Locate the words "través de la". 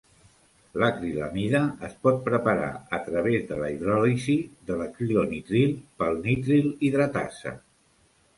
3.09-3.69